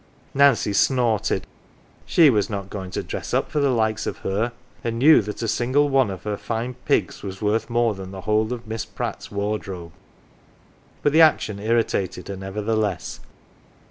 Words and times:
Nancy 0.33 0.73
snorted: 0.73 1.45
she 2.07 2.31
was 2.31 2.49
not 2.49 2.71
going 2.71 2.89
to 2.89 3.03
dress 3.03 3.35
up 3.35 3.51
for 3.51 3.59
the 3.59 3.69
likes 3.69 4.07
of 4.07 4.17
her, 4.25 4.51
and 4.83 4.97
knew 4.97 5.21
that 5.21 5.43
a 5.43 5.47
single 5.47 5.89
one 5.89 6.09
of 6.09 6.23
her 6.23 6.37
fine 6.37 6.73
pigs 6.85 7.21
was 7.21 7.39
worth 7.39 7.69
more 7.69 7.93
than 7.93 8.09
the 8.09 8.21
whole 8.21 8.51
of 8.51 8.65
Miss 8.65 8.83
Pratt's 8.83 9.29
wardrobe; 9.29 9.91
but 11.03 11.13
the 11.13 11.21
action 11.21 11.59
irritated 11.59 12.29
her 12.29 12.35
nevertheless. 12.35 13.19